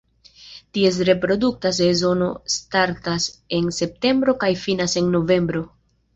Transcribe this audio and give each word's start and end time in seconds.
Ties 0.77 0.95
reprodukta 1.09 1.71
sezono 1.79 2.31
startas 2.55 3.29
en 3.59 3.69
septembro 3.83 4.37
kaj 4.47 4.53
finas 4.65 4.99
en 5.05 5.15
novembro. 5.19 5.65